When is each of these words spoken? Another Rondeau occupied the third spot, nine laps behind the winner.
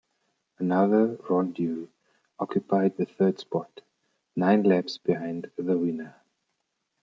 Another 0.57 1.15
Rondeau 1.29 1.87
occupied 2.39 2.97
the 2.97 3.05
third 3.05 3.37
spot, 3.37 3.81
nine 4.35 4.63
laps 4.63 4.97
behind 4.97 5.51
the 5.57 5.77
winner. 5.77 6.15